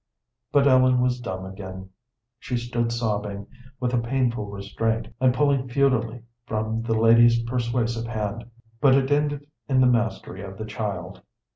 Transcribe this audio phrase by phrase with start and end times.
[0.51, 1.91] But Ellen was dumb again.
[2.39, 3.45] She stood sobbing,
[3.79, 8.45] with a painful restraint, and pulling futilely from the lady's persuasive hand.
[8.79, 11.21] But it ended in the mastery of the child.